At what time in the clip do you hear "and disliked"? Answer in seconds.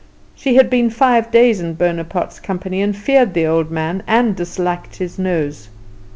4.07-4.95